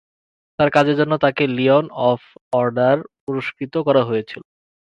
তার 0.59 0.69
কাজের 0.71 0.95
জন্য, 0.99 1.13
তাকে 1.17 1.43
"লিওন 1.57 1.85
অব 2.05 2.21
অর্ডার" 2.53 2.95
পুরস্কৃত 3.23 3.73
করা 3.87 4.01
হয়েছিল। 4.03 4.41